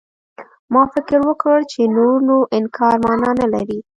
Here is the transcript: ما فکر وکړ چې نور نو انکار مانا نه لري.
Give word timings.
ما 0.73 0.83
فکر 0.93 1.19
وکړ 1.29 1.57
چې 1.71 1.81
نور 1.95 2.17
نو 2.27 2.37
انکار 2.57 2.95
مانا 3.05 3.31
نه 3.41 3.47
لري. 3.53 3.79